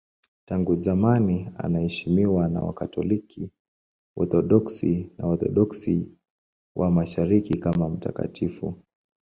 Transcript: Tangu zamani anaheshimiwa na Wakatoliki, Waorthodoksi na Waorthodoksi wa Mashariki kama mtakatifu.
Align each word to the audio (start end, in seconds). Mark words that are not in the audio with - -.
Tangu 0.45 0.75
zamani 0.75 1.51
anaheshimiwa 1.57 2.47
na 2.47 2.61
Wakatoliki, 2.63 3.51
Waorthodoksi 4.17 5.11
na 5.17 5.25
Waorthodoksi 5.27 6.11
wa 6.75 6.91
Mashariki 6.91 7.57
kama 7.57 7.89
mtakatifu. 7.89 8.83